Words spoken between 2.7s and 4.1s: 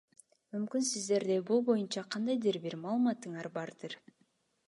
маалыматтарыңар бардыр?